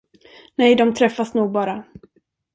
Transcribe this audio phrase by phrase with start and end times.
[0.55, 1.83] Nej, de träffas nog bara.